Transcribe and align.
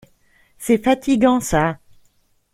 C’est 0.57 0.83
fatigant 0.83 1.39
ça. 1.39 1.77